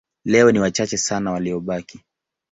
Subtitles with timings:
[0.25, 2.03] Leo ni wachache sana waliobaki.